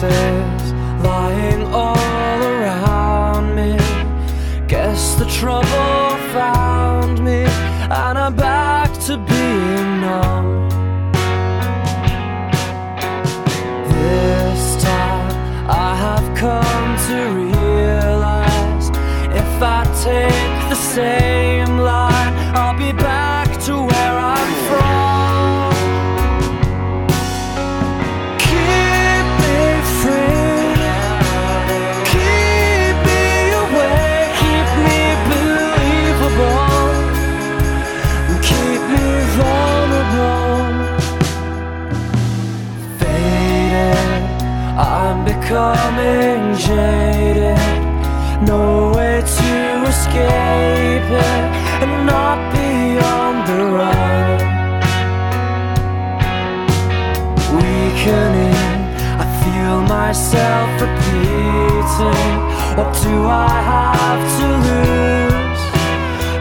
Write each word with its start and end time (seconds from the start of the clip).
pieces 0.00 0.72
lying 1.02 1.62
all 1.74 2.42
around 2.42 3.54
me. 3.56 3.76
Guess 4.68 5.16
the 5.16 5.24
trouble 5.26 6.16
found 6.32 7.24
me, 7.24 7.44
and 7.90 8.18
I'm 8.18 8.36
back 8.36 8.92
to 9.06 9.16
being 9.16 10.00
numb. 10.00 10.68
This 13.88 14.82
time 14.82 15.32
I 15.68 15.94
have 16.04 16.26
come 16.36 16.90
to 17.08 17.18
realize 17.44 18.88
if 19.34 19.62
I 19.62 19.84
take 20.04 20.68
the 20.68 20.76
same 20.76 21.78
line, 21.78 22.34
I'll 22.54 22.78
be 22.78 22.92
back 22.92 23.17
becoming 45.48 46.54
jaded. 46.56 47.56
No 48.46 48.92
way 48.94 49.22
to 49.22 49.84
escape 49.88 51.08
it 51.08 51.44
and 51.82 52.06
not 52.06 52.38
be 52.52 52.98
on 53.16 53.34
the 53.48 53.60
run. 53.76 54.28
Weakening, 57.56 58.78
I 59.22 59.26
feel 59.40 59.80
myself 59.96 60.68
repeating. 60.84 62.34
What 62.76 62.92
do 63.02 63.14
I 63.26 63.54
have 63.72 64.22
to 64.38 64.46
lose 64.68 65.64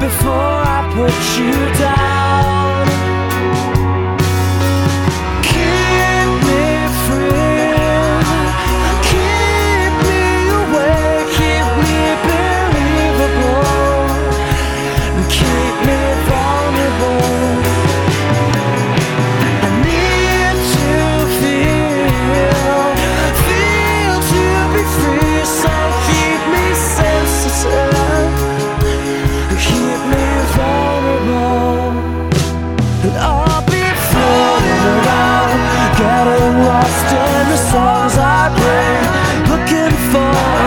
before 0.00 0.56
I 0.76 0.80
put 0.94 1.14
you 1.38 1.52
down? 1.78 1.83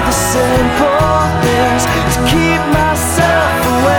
The 0.08 0.14
simple 0.14 1.28
things 1.44 1.84
to 2.16 2.20
keep 2.32 2.62
myself 2.72 3.66
awake. 3.66 3.98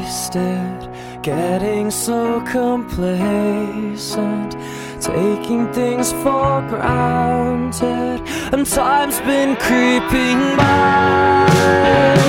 Wasted, 0.00 0.88
getting 1.22 1.90
so 1.90 2.40
complacent, 2.50 4.56
taking 4.98 5.70
things 5.74 6.12
for 6.22 6.62
granted, 6.70 8.22
and 8.52 8.66
time's 8.66 9.20
been 9.20 9.56
creeping 9.56 10.56
by. 10.56 12.19